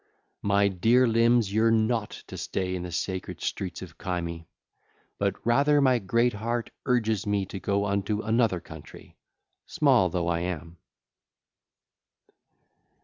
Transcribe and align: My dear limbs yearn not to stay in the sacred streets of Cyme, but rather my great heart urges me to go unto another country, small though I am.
My 0.41 0.67
dear 0.67 1.05
limbs 1.07 1.53
yearn 1.53 1.85
not 1.85 2.09
to 2.25 2.35
stay 2.35 2.73
in 2.75 2.81
the 2.81 2.91
sacred 2.91 3.39
streets 3.39 3.83
of 3.83 3.93
Cyme, 4.01 4.47
but 5.19 5.35
rather 5.45 5.79
my 5.79 5.99
great 5.99 6.33
heart 6.33 6.71
urges 6.87 7.27
me 7.27 7.45
to 7.45 7.59
go 7.59 7.85
unto 7.85 8.19
another 8.23 8.59
country, 8.59 9.15
small 9.67 10.09
though 10.09 10.27
I 10.27 10.39
am. 10.39 10.77